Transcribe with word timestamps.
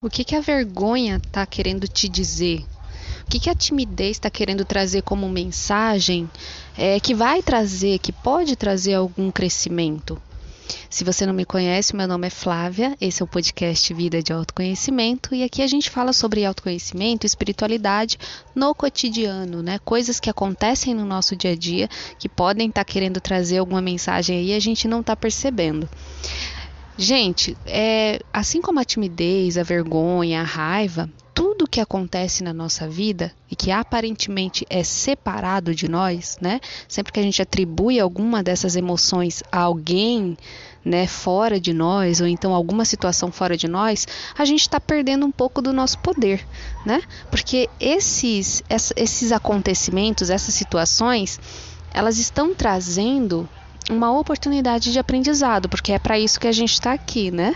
O 0.00 0.08
que, 0.08 0.22
que 0.22 0.36
a 0.36 0.40
vergonha 0.40 1.16
está 1.16 1.44
querendo 1.44 1.88
te 1.88 2.08
dizer? 2.08 2.64
O 3.26 3.26
que, 3.28 3.40
que 3.40 3.50
a 3.50 3.54
timidez 3.54 4.12
está 4.12 4.30
querendo 4.30 4.64
trazer 4.64 5.02
como 5.02 5.28
mensagem 5.28 6.30
é, 6.76 7.00
que 7.00 7.16
vai 7.16 7.42
trazer, 7.42 7.98
que 7.98 8.12
pode 8.12 8.54
trazer 8.54 8.94
algum 8.94 9.28
crescimento? 9.32 10.22
Se 10.88 11.02
você 11.02 11.26
não 11.26 11.34
me 11.34 11.44
conhece, 11.44 11.96
meu 11.96 12.06
nome 12.06 12.28
é 12.28 12.30
Flávia, 12.30 12.96
esse 13.00 13.22
é 13.22 13.24
o 13.24 13.28
podcast 13.28 13.92
Vida 13.92 14.22
de 14.22 14.32
Autoconhecimento 14.32 15.34
e 15.34 15.42
aqui 15.42 15.62
a 15.62 15.66
gente 15.66 15.90
fala 15.90 16.12
sobre 16.12 16.44
autoconhecimento 16.44 17.26
espiritualidade 17.26 18.18
no 18.54 18.72
cotidiano, 18.76 19.62
né? 19.64 19.80
Coisas 19.84 20.20
que 20.20 20.30
acontecem 20.30 20.94
no 20.94 21.04
nosso 21.04 21.34
dia 21.34 21.52
a 21.52 21.56
dia 21.56 21.88
que 22.20 22.28
podem 22.28 22.68
estar 22.68 22.84
tá 22.84 22.92
querendo 22.92 23.20
trazer 23.20 23.58
alguma 23.58 23.82
mensagem 23.82 24.38
aí 24.38 24.50
e 24.50 24.54
a 24.54 24.60
gente 24.60 24.86
não 24.86 25.00
está 25.00 25.16
percebendo. 25.16 25.88
Gente, 27.00 27.56
é, 27.64 28.18
assim 28.32 28.60
como 28.60 28.80
a 28.80 28.84
timidez, 28.84 29.56
a 29.56 29.62
vergonha, 29.62 30.40
a 30.40 30.44
raiva, 30.44 31.08
tudo 31.32 31.68
que 31.68 31.80
acontece 31.80 32.42
na 32.42 32.52
nossa 32.52 32.88
vida 32.88 33.32
e 33.48 33.54
que 33.54 33.70
aparentemente 33.70 34.66
é 34.68 34.82
separado 34.82 35.72
de 35.72 35.88
nós, 35.88 36.36
né? 36.40 36.60
Sempre 36.88 37.12
que 37.12 37.20
a 37.20 37.22
gente 37.22 37.40
atribui 37.40 38.00
alguma 38.00 38.42
dessas 38.42 38.74
emoções 38.74 39.44
a 39.52 39.60
alguém, 39.60 40.36
né, 40.84 41.06
fora 41.06 41.60
de 41.60 41.72
nós 41.72 42.20
ou 42.20 42.26
então 42.26 42.52
alguma 42.52 42.84
situação 42.84 43.30
fora 43.30 43.56
de 43.56 43.68
nós, 43.68 44.04
a 44.36 44.44
gente 44.44 44.62
está 44.62 44.80
perdendo 44.80 45.24
um 45.24 45.30
pouco 45.30 45.62
do 45.62 45.72
nosso 45.72 46.00
poder, 46.00 46.44
né? 46.84 47.00
Porque 47.30 47.70
esses 47.78 48.60
esses 48.96 49.30
acontecimentos, 49.30 50.30
essas 50.30 50.54
situações, 50.54 51.38
elas 51.94 52.18
estão 52.18 52.56
trazendo 52.56 53.48
uma 53.88 54.16
oportunidade 54.18 54.92
de 54.92 54.98
aprendizado, 54.98 55.68
porque 55.68 55.92
é 55.92 55.98
para 55.98 56.18
isso 56.18 56.38
que 56.38 56.46
a 56.46 56.52
gente 56.52 56.72
está 56.72 56.92
aqui, 56.92 57.30
né? 57.30 57.54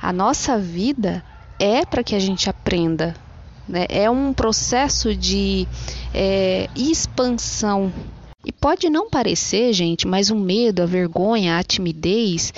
A 0.00 0.12
nossa 0.12 0.58
vida 0.58 1.22
é 1.58 1.84
para 1.84 2.02
que 2.02 2.14
a 2.14 2.18
gente 2.18 2.48
aprenda, 2.48 3.14
né? 3.68 3.86
É 3.88 4.10
um 4.10 4.32
processo 4.32 5.14
de 5.14 5.68
é, 6.12 6.68
expansão. 6.74 7.92
E 8.44 8.52
pode 8.52 8.90
não 8.90 9.08
parecer, 9.08 9.72
gente, 9.72 10.06
mas 10.06 10.30
o 10.30 10.36
medo, 10.36 10.82
a 10.82 10.86
vergonha, 10.86 11.58
a 11.58 11.62
timidez, 11.62 12.52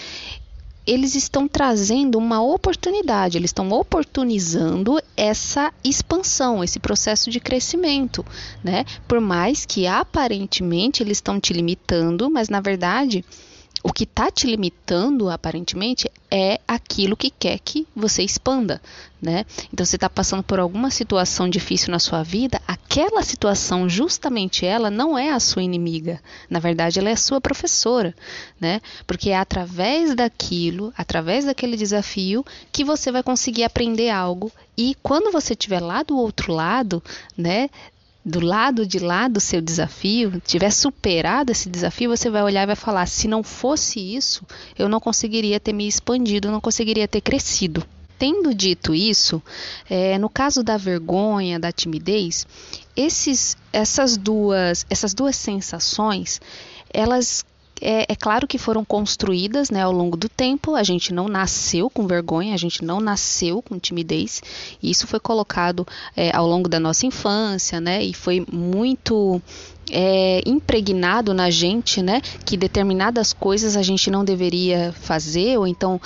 eles 0.87 1.15
estão 1.15 1.49
trazendo 1.49 2.17
uma 2.17 2.41
oportunidade, 2.41 3.37
eles 3.37 3.49
estão 3.49 3.71
oportunizando 3.73 5.01
essa 5.17 5.73
expansão, 5.83 6.63
esse 6.63 6.79
processo 6.79 7.31
de 7.31 7.41
crescimento, 7.41 8.25
né? 8.63 8.85
Por 9.09 9.21
mais 9.21 9.67
que 9.67 9.87
aparentemente 9.87 11.03
eles 11.03 11.19
estão 11.19 11.41
te 11.41 11.53
limitando, 11.53 12.31
mas 12.31 12.49
na 12.49 12.61
verdade 12.61 13.25
o 13.87 13.93
que 13.93 14.03
está 14.03 14.33
te 14.33 14.49
limitando, 14.49 15.31
aparentemente, 15.31 16.11
é 16.29 16.59
aquilo 16.67 17.17
que 17.17 17.31
quer 17.31 17.57
que 17.61 17.87
você 17.95 18.25
expanda, 18.25 18.83
né? 19.23 19.47
Então, 19.73 19.87
você 19.87 19.95
está 19.95 20.11
passando 20.11 20.43
por 20.43 20.59
alguma 20.59 20.91
situação 20.91 21.49
difícil 21.49 21.93
na 21.93 22.01
sua 22.01 22.25
vida, 22.25 22.61
aquela 22.67 23.23
situação, 23.23 23.89
justamente 23.89 24.67
ela, 24.67 24.91
não 24.91 25.17
é 25.17 25.31
a 25.31 25.39
sua 25.39 25.63
inimiga. 25.63 26.21
Na 26.51 26.59
verdade, 26.59 26.99
ela 26.99 27.11
é 27.11 27.13
a 27.13 27.17
sua 27.17 27.41
professora, 27.41 28.13
né? 28.61 28.81
Porque 29.07 29.31
é 29.31 29.37
através 29.37 30.17
daquilo, 30.17 30.93
através 30.99 31.45
daquele 31.45 31.77
desafio, 31.77 32.45
que 32.73 32.83
você 32.83 33.13
vai 33.13 33.23
conseguir 33.23 33.63
aprender 33.63 34.11
algo. 34.11 34.51
E 34.77 34.97
quando 35.01 35.31
você 35.31 35.53
estiver 35.53 35.79
lá 35.79 36.03
do 36.03 36.19
outro 36.19 36.53
lado, 36.53 37.01
né? 37.37 37.71
Do 38.27 38.41
lado 38.41 38.85
de 38.85 38.99
lá 38.99 39.29
do 39.29 39.39
seu 39.39 39.61
desafio, 39.61 40.43
tiver 40.45 40.73
superado 40.73 41.53
esse 41.53 41.71
desafio, 41.71 42.11
você 42.11 42.29
vai 42.29 42.43
olhar 42.43 42.65
e 42.65 42.67
vai 42.67 42.75
falar: 42.75 43.07
se 43.07 43.29
não 43.29 43.41
fosse 43.45 44.01
isso, 44.01 44.45
eu 44.77 44.89
não 44.89 44.99
conseguiria 44.99 45.61
ter 45.61 45.73
me 45.73 45.87
expandido, 45.87 46.51
não 46.51 46.61
conseguiria 46.61 47.07
ter 47.07 47.21
crescido. 47.21 47.87
Tendo 48.19 48.53
dito 48.53 48.95
isso, 48.95 49.41
é, 49.89 50.19
no 50.19 50.29
caso 50.29 50.65
da 50.65 50.77
vergonha, 50.77 51.61
da 51.61 51.71
timidez, 51.71 52.47
esses, 52.97 53.57
essas 53.73 54.17
duas, 54.17 54.85
essas 54.91 55.15
duas 55.15 55.37
sensações, 55.37 56.41
elas 56.93 57.45
é, 57.81 58.11
é, 58.11 58.17
claro 58.17 58.47
que 58.47 58.59
foram 58.59 58.85
construídas 58.85 59.71
né, 59.71 59.83
ao 59.83 59.93
longo 59.93 60.17
do 60.17 60.29
tempo. 60.29 60.75
A 60.75 60.83
gente 60.83 61.13
não 61.13 61.29
nasceu 61.29 61.91
com 61.91 62.07
vergonha, 62.07 62.55
a 62.55 62.59
gente 62.59 62.85
não 62.85 63.01
nasceu 63.01 63.63
com 63.63 63.79
timidez. 63.79 64.43
Isso 64.83 65.07
foi 65.07 65.21
colocado 65.21 65.87
é, 66.17 66.35
ao 66.35 66.47
longo 66.47 66.69
da 66.69 66.81
nossa 66.81 67.07
infância, 67.07 67.81
né? 67.81 68.03
E 68.03 68.15
foi 68.15 68.45
muito 68.51 69.41
é, 69.91 70.41
impregnado 70.45 71.33
na 71.33 71.51
gente, 71.51 72.03
né, 72.03 72.21
que 72.45 72.57
determinadas 72.57 73.33
coisas 73.33 73.77
a 73.77 73.83
gente 73.83 74.11
não 74.11 74.25
deveria 74.25 74.93
fazer, 74.93 75.59
ou 75.59 75.67
então 75.67 76.01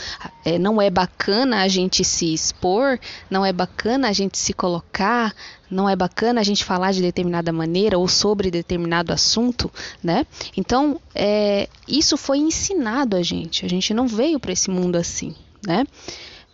é, 0.45 0.59
não 0.59 0.81
é 0.81 0.91
bacana 0.91 1.63
a 1.63 1.69
gente 1.69 2.05
se 2.05 2.33
expor, 2.33 2.99
não 3.31 3.45
é 3.45 3.53
bacana 3.53 4.09
a 4.09 4.13
gente 4.13 4.37
se 4.39 4.53
colocar, 4.53 5.35
não 5.71 5.89
é 5.89 5.97
bacana 5.97 6.41
a 6.41 6.45
gente 6.45 6.65
falar 6.65 6.93
de 6.93 7.01
determinada 7.01 7.53
maneira 7.53 7.97
ou 7.97 8.09
sobre 8.09 8.51
determinado 8.51 9.13
assunto, 9.13 9.71
né? 10.03 10.27
Então, 10.57 11.01
é, 11.15 11.69
isso 11.87 12.17
foi 12.17 12.39
ensinado 12.39 13.17
a 13.17 13.23
gente, 13.23 13.65
a 13.65 13.69
gente 13.69 13.95
não 13.95 14.07
veio 14.09 14.41
para 14.41 14.53
esse 14.53 14.69
mundo 14.69 14.97
assim, 14.97 15.35
né? 15.65 15.87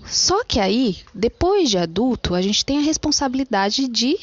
Só 0.05 0.45
que 0.45 0.61
aí, 0.61 0.99
depois 1.13 1.69
de 1.69 1.79
adulto, 1.79 2.35
a 2.35 2.43
gente 2.43 2.65
tem 2.65 2.79
a 2.79 2.83
responsabilidade 2.83 3.89
de 3.89 4.17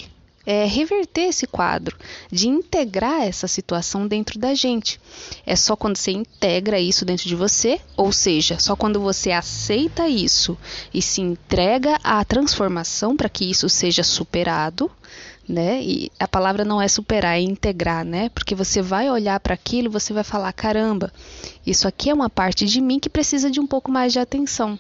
é, 0.46 0.66
reverter 0.66 1.30
esse 1.30 1.48
quadro, 1.48 1.98
de 2.32 2.48
integrar 2.48 3.22
essa 3.22 3.48
situação 3.48 4.08
dentro 4.08 4.40
da 4.40 4.54
gente. 4.54 5.00
É 5.46 5.56
só 5.56 5.76
quando 5.76 5.98
você 5.98 6.12
integra 6.12 6.80
isso 6.80 7.06
dentro 7.06 7.28
de 7.28 7.36
você, 7.36 7.80
ou 7.96 8.12
seja, 8.12 8.60
só 8.60 8.76
quando 8.76 9.00
você 9.00 9.32
aceita 9.32 10.08
isso 10.08 10.58
e 10.94 11.02
se 11.02 11.22
entrega 11.22 12.00
à 12.04 12.24
transformação 12.26 13.16
para 13.16 13.30
que 13.30 13.50
isso 13.50 13.70
seja 13.70 14.04
superado, 14.04 14.92
né? 15.48 15.82
E 15.82 16.12
a 16.20 16.28
palavra 16.28 16.64
não 16.64 16.82
é 16.82 16.88
superar, 16.88 17.38
é 17.38 17.42
integrar, 17.42 18.06
né? 18.06 18.30
Porque 18.30 18.56
você 18.56 18.82
vai 18.82 19.10
olhar 19.10 19.40
para 19.40 19.54
aquilo, 19.54 19.90
você 19.90 20.14
vai 20.14 20.24
falar, 20.24 20.54
caramba, 20.54 21.12
isso 21.66 21.88
aqui 21.88 22.10
é 22.10 22.14
uma 22.14 22.30
parte 22.30 22.66
de 22.66 22.80
mim 22.80 23.00
que 23.00 23.10
precisa 23.10 23.52
de 23.52 23.60
um 23.60 23.68
pouco 23.68 23.92
mais 23.92 24.14
de 24.14 24.20
atenção, 24.20 24.80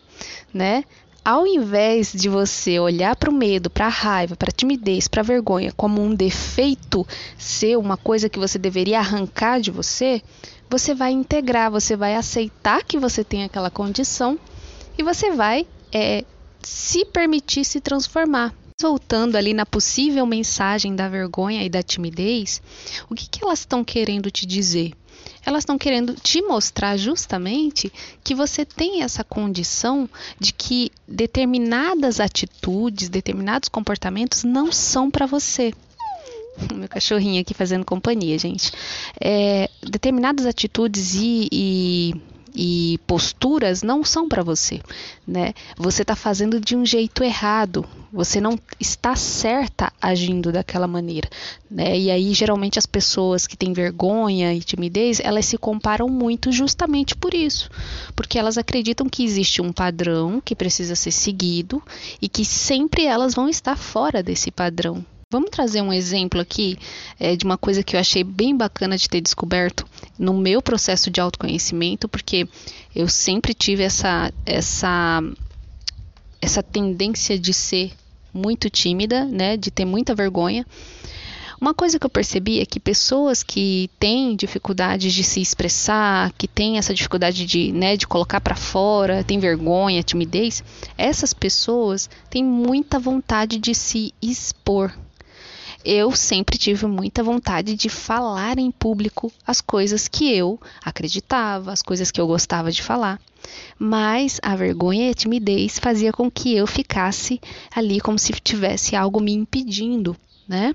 né? 0.54 0.84
Ao 1.24 1.48
invés 1.48 2.12
de 2.12 2.28
você 2.28 2.80
olhar 2.80 3.16
para 3.16 3.30
o 3.30 3.34
medo, 3.34 3.70
para 3.70 3.86
a 3.86 3.90
raiva, 3.90 4.36
para 4.36 4.50
a 4.50 4.56
timidez, 4.56 5.08
para 5.08 5.22
a 5.22 5.24
vergonha 5.24 5.72
como 5.76 6.02
um 6.02 6.14
defeito 6.14 7.08
ser 7.38 7.78
uma 7.78 7.96
coisa 7.96 8.28
que 8.28 8.40
você 8.40 8.60
deveria 8.60 9.00
arrancar 9.00 9.62
de 9.62 9.72
você, 9.72 10.22
você 10.70 10.94
vai 10.94 11.12
integrar, 11.12 11.72
você 11.72 11.96
vai 11.96 12.16
aceitar 12.16 12.84
que 12.84 12.98
você 12.98 13.24
tem 13.24 13.44
aquela 13.44 13.70
condição 13.70 14.38
e 14.98 15.04
você 15.04 15.32
vai 15.32 15.66
é, 15.94 16.26
se 16.62 17.06
permitir 17.06 17.64
se 17.64 17.80
transformar. 17.80 18.54
Voltando 18.80 19.36
ali 19.36 19.54
na 19.54 19.66
possível 19.66 20.26
mensagem 20.26 20.96
da 20.96 21.08
vergonha 21.08 21.64
e 21.64 21.70
da 21.70 21.82
timidez, 21.82 22.62
o 23.10 23.16
que, 23.16 23.30
que 23.30 23.44
elas 23.44 23.60
estão 23.60 23.84
querendo 23.84 24.30
te 24.30 24.46
dizer? 24.46 24.94
elas 25.46 25.64
estão 25.64 25.78
querendo 25.78 26.16
te 26.16 26.42
mostrar 26.42 26.98
justamente 26.98 27.92
que 28.24 28.34
você 28.34 28.66
tem 28.66 29.04
essa 29.04 29.24
condição 29.24 30.10
de 30.40 30.54
que 30.54 30.92
determinadas 31.08 32.20
atitudes, 32.20 33.10
determinados 33.10 33.70
comportamentos 33.70 34.44
não 34.44 34.72
são 34.72 35.12
para 35.12 35.26
você. 35.26 35.74
Meu 36.74 36.88
cachorrinho 36.88 37.42
aqui 37.42 37.54
fazendo 37.54 37.86
companhia, 37.86 38.38
gente. 38.38 38.72
É, 39.20 39.70
determinadas 39.82 40.46
atitudes 40.46 41.16
e, 41.16 41.50
e 41.52 42.14
e 42.56 43.00
posturas 43.08 43.82
não 43.82 44.04
são 44.04 44.28
para 44.28 44.44
você, 44.44 44.82
né? 45.28 45.54
Você 45.78 46.04
está 46.04 46.16
fazendo 46.16 46.60
de 46.60 46.76
um 46.76 46.86
jeito 46.86 47.24
errado, 47.24 47.86
você 48.12 48.40
não 48.40 48.60
está 48.80 49.16
certa 49.16 49.92
agindo 50.02 50.52
daquela 50.52 50.88
maneira, 50.88 51.30
né? 51.70 51.98
E 51.98 52.12
aí 52.12 52.34
geralmente 52.34 52.78
as 52.78 52.86
pessoas 52.86 53.48
que 53.48 53.58
têm 53.58 53.74
vergonha 53.74 54.54
e 54.54 54.60
timidez, 54.60 55.20
elas 55.20 55.46
se 55.46 55.58
comparam 55.58 56.08
muito 56.08 56.52
justamente 56.52 57.16
por 57.16 57.34
isso, 57.34 57.70
porque 58.16 58.38
elas 58.38 58.58
acreditam 58.58 59.10
que 59.10 59.24
existe 59.24 59.62
um 59.62 59.72
padrão 59.72 60.42
que 60.44 60.56
precisa 60.56 60.96
ser 60.96 61.12
seguido 61.12 61.82
e 62.22 62.30
que 62.30 62.46
sempre 62.46 63.06
elas 63.06 63.34
vão 63.34 63.50
estar 63.50 63.76
fora 63.76 64.22
desse 64.22 64.52
padrão. 64.52 65.04
Vamos 65.34 65.50
trazer 65.50 65.82
um 65.82 65.92
exemplo 65.92 66.40
aqui 66.40 66.78
é, 67.20 67.36
de 67.36 67.44
uma 67.44 67.58
coisa 67.58 67.82
que 67.82 67.96
eu 67.96 68.00
achei 68.00 68.24
bem 68.24 68.56
bacana 68.56 68.96
de 68.96 69.10
ter 69.10 69.20
descoberto 69.20 69.84
no 70.16 70.32
meu 70.32 70.62
processo 70.62 71.10
de 71.10 71.20
autoconhecimento, 71.20 72.08
porque 72.08 72.48
eu 72.96 73.08
sempre 73.08 73.52
tive 73.52 73.82
essa, 73.82 74.32
essa, 74.46 75.24
essa 76.40 76.62
tendência 76.62 77.40
de 77.40 77.52
ser 77.52 77.94
muito 78.32 78.70
tímida, 78.70 79.26
né, 79.26 79.58
de 79.58 79.72
ter 79.72 79.86
muita 79.86 80.14
vergonha. 80.14 80.68
Uma 81.60 81.74
coisa 81.74 81.98
que 81.98 82.06
eu 82.06 82.12
percebi 82.12 82.60
é 82.60 82.66
que 82.68 82.80
pessoas 82.80 83.42
que 83.42 83.90
têm 83.98 84.36
dificuldade 84.36 85.12
de 85.12 85.24
se 85.24 85.42
expressar, 85.42 86.32
que 86.34 86.48
têm 86.48 86.78
essa 86.78 86.94
dificuldade 86.94 87.44
de, 87.48 87.72
né, 87.72 87.98
de 87.98 88.06
colocar 88.06 88.40
para 88.40 88.56
fora, 88.56 89.24
têm 89.24 89.40
vergonha, 89.40 90.04
timidez, 90.04 90.64
essas 90.96 91.34
pessoas 91.34 92.08
têm 92.30 92.44
muita 92.44 93.00
vontade 93.00 93.58
de 93.58 93.74
se 93.74 94.14
expor, 94.22 94.94
eu 95.84 96.16
sempre 96.16 96.58
tive 96.58 96.86
muita 96.86 97.24
vontade 97.24 97.76
de 97.76 97.90
falar 97.90 98.58
em 98.58 98.72
público 98.72 99.32
as 99.46 99.62
coisas 99.62 100.08
que 100.08 100.34
eu 100.34 100.60
acreditava, 100.84 101.72
as 101.72 101.82
coisas 101.82 102.12
que 102.12 102.22
eu 102.22 102.28
gostava 102.28 102.72
de 102.72 102.82
falar. 102.82 103.20
Mas 103.78 104.40
a 104.42 104.56
vergonha 104.56 105.08
e 105.08 105.12
a 105.12 105.14
timidez 105.14 105.78
fazia 105.80 106.14
com 106.14 106.32
que 106.32 106.56
eu 106.56 106.66
ficasse 106.66 107.42
ali 107.76 108.00
como 108.00 108.18
se 108.18 108.32
tivesse 108.34 108.96
algo 108.96 109.20
me 109.20 109.34
impedindo, 109.34 110.16
né? 110.48 110.74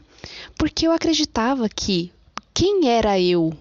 Porque 0.57 0.87
eu 0.87 0.93
acreditava 0.93 1.69
que 1.69 2.13
quem 2.53 2.89
era 2.89 3.19
eu, 3.19 3.53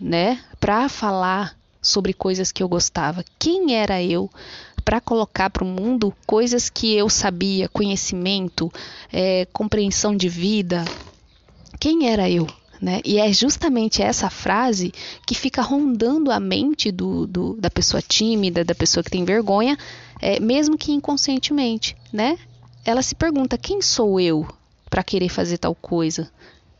né, 0.00 0.42
para 0.58 0.88
falar 0.88 1.56
sobre 1.80 2.12
coisas 2.12 2.50
que 2.50 2.62
eu 2.62 2.68
gostava? 2.68 3.24
Quem 3.38 3.74
era 3.74 4.02
eu 4.02 4.28
para 4.86 5.00
colocar 5.00 5.50
para 5.50 5.64
o 5.64 5.66
mundo 5.66 6.14
coisas 6.24 6.70
que 6.70 6.94
eu 6.94 7.10
sabia, 7.10 7.68
conhecimento, 7.68 8.72
é, 9.12 9.44
compreensão 9.52 10.16
de 10.16 10.28
vida. 10.28 10.84
Quem 11.80 12.08
era 12.08 12.30
eu? 12.30 12.46
Né? 12.80 13.00
E 13.04 13.18
é 13.18 13.32
justamente 13.32 14.00
essa 14.00 14.30
frase 14.30 14.94
que 15.26 15.34
fica 15.34 15.60
rondando 15.60 16.30
a 16.30 16.38
mente 16.38 16.92
do, 16.92 17.26
do, 17.26 17.54
da 17.54 17.68
pessoa 17.68 18.00
tímida, 18.00 18.64
da 18.64 18.76
pessoa 18.76 19.02
que 19.02 19.10
tem 19.10 19.24
vergonha, 19.24 19.76
é, 20.22 20.38
mesmo 20.38 20.78
que 20.78 20.92
inconscientemente. 20.92 21.96
Né? 22.12 22.38
Ela 22.84 23.02
se 23.02 23.16
pergunta: 23.16 23.58
quem 23.58 23.82
sou 23.82 24.20
eu 24.20 24.46
para 24.88 25.02
querer 25.02 25.30
fazer 25.30 25.58
tal 25.58 25.74
coisa? 25.74 26.30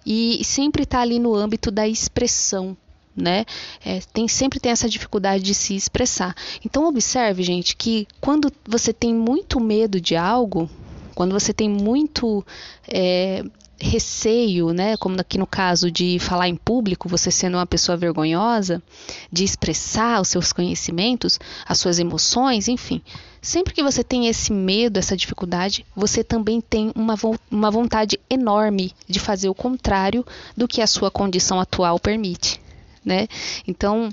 E 0.06 0.44
sempre 0.44 0.84
está 0.84 1.00
ali 1.00 1.18
no 1.18 1.34
âmbito 1.34 1.72
da 1.72 1.88
expressão, 1.88 2.76
né? 3.16 3.44
É, 3.84 4.00
tem, 4.12 4.28
sempre 4.28 4.60
tem 4.60 4.70
essa 4.70 4.88
dificuldade 4.88 5.42
de 5.42 5.54
se 5.54 5.74
expressar. 5.74 6.34
Então 6.64 6.86
observe, 6.86 7.42
gente, 7.42 7.76
que 7.76 8.06
quando 8.20 8.52
você 8.66 8.92
tem 8.92 9.14
muito 9.14 9.58
medo 9.58 10.00
de 10.00 10.14
algo, 10.14 10.68
quando 11.14 11.32
você 11.32 11.52
tem 11.52 11.68
muito 11.68 12.44
é, 12.86 13.42
receio, 13.78 14.72
né, 14.72 14.96
como 14.96 15.20
aqui 15.20 15.38
no 15.38 15.46
caso 15.46 15.90
de 15.90 16.18
falar 16.18 16.48
em 16.48 16.56
público, 16.56 17.08
você 17.08 17.30
sendo 17.30 17.56
uma 17.56 17.66
pessoa 17.66 17.96
vergonhosa, 17.96 18.82
de 19.30 19.44
expressar 19.44 20.20
os 20.20 20.28
seus 20.28 20.52
conhecimentos, 20.52 21.38
as 21.66 21.78
suas 21.78 21.98
emoções, 21.98 22.68
enfim. 22.68 23.02
Sempre 23.40 23.74
que 23.74 23.82
você 23.82 24.02
tem 24.02 24.26
esse 24.26 24.52
medo, 24.52 24.98
essa 24.98 25.16
dificuldade, 25.16 25.86
você 25.94 26.24
também 26.24 26.60
tem 26.60 26.90
uma, 26.94 27.14
uma 27.50 27.70
vontade 27.70 28.18
enorme 28.28 28.92
de 29.08 29.20
fazer 29.20 29.48
o 29.48 29.54
contrário 29.54 30.24
do 30.56 30.66
que 30.66 30.82
a 30.82 30.86
sua 30.86 31.10
condição 31.10 31.60
atual 31.60 32.00
permite 32.00 32.60
né? 33.06 33.28
Então, 33.66 34.12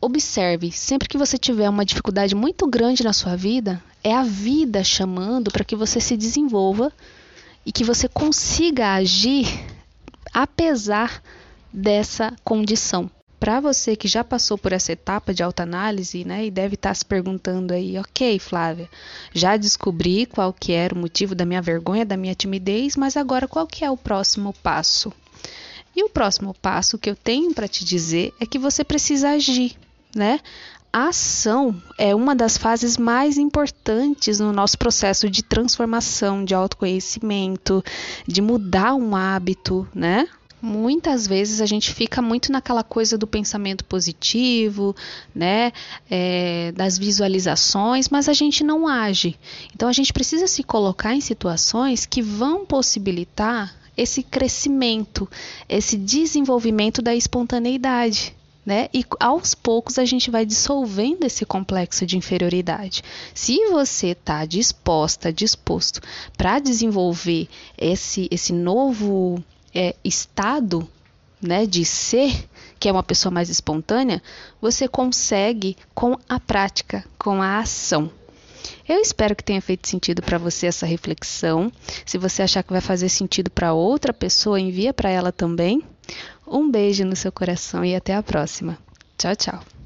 observe, 0.00 0.70
sempre 0.70 1.08
que 1.08 1.18
você 1.18 1.36
tiver 1.36 1.68
uma 1.68 1.84
dificuldade 1.84 2.34
muito 2.34 2.66
grande 2.68 3.02
na 3.02 3.12
sua 3.12 3.36
vida, 3.36 3.82
é 4.02 4.14
a 4.14 4.22
vida 4.22 4.84
chamando 4.84 5.50
para 5.50 5.64
que 5.64 5.74
você 5.74 6.00
se 6.00 6.16
desenvolva 6.16 6.92
e 7.66 7.72
que 7.72 7.82
você 7.82 8.08
consiga 8.08 8.94
agir 8.94 9.46
apesar 10.32 11.20
dessa 11.72 12.34
condição. 12.44 13.10
Para 13.40 13.60
você 13.60 13.94
que 13.94 14.08
já 14.08 14.24
passou 14.24 14.58
por 14.58 14.72
essa 14.72 14.92
etapa 14.92 15.32
de 15.32 15.44
autoanálise, 15.44 16.24
né, 16.24 16.46
e 16.46 16.50
deve 16.50 16.74
estar 16.74 16.90
tá 16.90 16.94
se 16.94 17.04
perguntando 17.04 17.72
aí, 17.72 17.96
ok, 17.98 18.38
Flávia, 18.38 18.88
já 19.32 19.56
descobri 19.56 20.26
qual 20.26 20.52
que 20.52 20.72
era 20.72 20.94
o 20.94 20.98
motivo 20.98 21.36
da 21.36 21.44
minha 21.44 21.62
vergonha, 21.62 22.04
da 22.04 22.16
minha 22.16 22.34
timidez, 22.34 22.96
mas 22.96 23.16
agora 23.16 23.46
qual 23.46 23.66
que 23.66 23.84
é 23.84 23.90
o 23.90 23.96
próximo 23.96 24.52
passo? 24.60 25.12
E 25.98 26.04
o 26.04 26.08
próximo 26.08 26.54
passo 26.54 26.96
que 26.96 27.10
eu 27.10 27.16
tenho 27.16 27.52
para 27.52 27.66
te 27.66 27.84
dizer 27.84 28.32
é 28.38 28.46
que 28.46 28.56
você 28.56 28.84
precisa 28.84 29.30
agir, 29.30 29.74
né? 30.14 30.38
A 30.92 31.08
ação 31.08 31.74
é 31.98 32.14
uma 32.14 32.36
das 32.36 32.56
fases 32.56 32.96
mais 32.96 33.36
importantes 33.36 34.38
no 34.38 34.52
nosso 34.52 34.78
processo 34.78 35.28
de 35.28 35.42
transformação, 35.42 36.44
de 36.44 36.54
autoconhecimento, 36.54 37.82
de 38.28 38.40
mudar 38.40 38.94
um 38.94 39.16
hábito, 39.16 39.88
né? 39.92 40.28
Muitas 40.62 41.26
vezes 41.26 41.60
a 41.60 41.66
gente 41.66 41.92
fica 41.92 42.22
muito 42.22 42.52
naquela 42.52 42.84
coisa 42.84 43.18
do 43.18 43.26
pensamento 43.26 43.84
positivo, 43.84 44.94
né, 45.34 45.72
é, 46.08 46.72
das 46.76 46.96
visualizações, 46.96 48.08
mas 48.08 48.28
a 48.28 48.32
gente 48.32 48.62
não 48.62 48.86
age. 48.86 49.36
Então 49.74 49.88
a 49.88 49.92
gente 49.92 50.12
precisa 50.12 50.46
se 50.46 50.62
colocar 50.62 51.12
em 51.12 51.20
situações 51.20 52.06
que 52.06 52.22
vão 52.22 52.64
possibilitar 52.64 53.77
esse 53.98 54.22
crescimento, 54.22 55.28
esse 55.68 55.96
desenvolvimento 55.96 57.02
da 57.02 57.14
espontaneidade. 57.14 58.34
Né? 58.64 58.88
E 58.92 59.02
aos 59.18 59.54
poucos 59.54 59.98
a 59.98 60.04
gente 60.04 60.30
vai 60.30 60.44
dissolvendo 60.44 61.24
esse 61.24 61.44
complexo 61.46 62.04
de 62.06 62.18
inferioridade. 62.18 63.02
Se 63.34 63.66
você 63.70 64.08
está 64.08 64.44
disposta, 64.44 65.32
disposto 65.32 66.02
para 66.36 66.58
desenvolver 66.58 67.48
esse, 67.78 68.28
esse 68.30 68.52
novo 68.52 69.42
é, 69.74 69.96
estado 70.04 70.86
né, 71.40 71.64
de 71.64 71.84
ser, 71.84 72.46
que 72.78 72.90
é 72.90 72.92
uma 72.92 73.02
pessoa 73.02 73.32
mais 73.32 73.48
espontânea, 73.48 74.22
você 74.60 74.86
consegue 74.86 75.74
com 75.94 76.18
a 76.28 76.38
prática, 76.38 77.04
com 77.18 77.40
a 77.40 77.60
ação. 77.60 78.10
Eu 78.88 79.00
espero 79.00 79.36
que 79.36 79.44
tenha 79.44 79.60
feito 79.60 79.86
sentido 79.86 80.22
para 80.22 80.38
você 80.38 80.66
essa 80.66 80.86
reflexão. 80.86 81.70
Se 82.06 82.16
você 82.16 82.42
achar 82.42 82.62
que 82.62 82.72
vai 82.72 82.80
fazer 82.80 83.10
sentido 83.10 83.50
para 83.50 83.74
outra 83.74 84.14
pessoa, 84.14 84.58
envia 84.58 84.94
para 84.94 85.10
ela 85.10 85.30
também. 85.30 85.82
Um 86.46 86.70
beijo 86.70 87.04
no 87.04 87.14
seu 87.14 87.30
coração 87.30 87.84
e 87.84 87.94
até 87.94 88.14
a 88.14 88.22
próxima. 88.22 88.78
Tchau, 89.18 89.36
tchau. 89.36 89.77